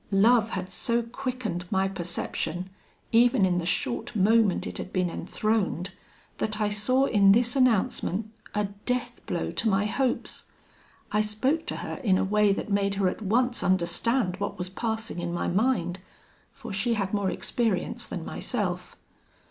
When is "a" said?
8.55-8.65, 12.17-12.23